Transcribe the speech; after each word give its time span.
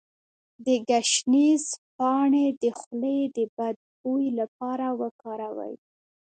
د 0.65 0.67
ګشنیز 0.89 1.63
پاڼې 1.97 2.45
د 2.61 2.63
خولې 2.79 3.19
د 3.35 3.37
بد 3.55 3.75
بوی 4.01 4.27
لپاره 4.39 4.87
وکاروئ 5.01 5.75